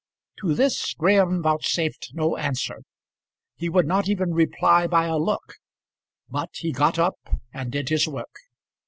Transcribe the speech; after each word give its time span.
To 0.39 0.55
this 0.55 0.95
Graham 0.95 1.43
vouchsafed 1.43 2.09
no 2.15 2.35
answer. 2.35 2.81
He 3.55 3.69
would 3.69 3.85
not 3.85 4.09
even 4.09 4.33
reply 4.33 4.87
by 4.87 5.05
a 5.05 5.15
look, 5.19 5.57
but 6.27 6.49
he 6.55 6.71
got 6.71 6.97
up 6.97 7.19
and 7.53 7.71
did 7.71 7.89
his 7.89 8.07
work. 8.07 8.35